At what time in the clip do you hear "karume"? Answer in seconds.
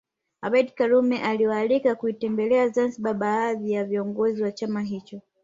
0.75-1.21